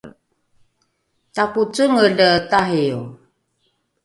[1.35, 2.99] takocengele tario